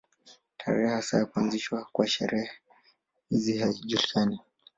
[0.57, 2.49] Tarehe hasa ya kuanzishwa kwa sherehe
[3.29, 4.39] hizi haijulikani.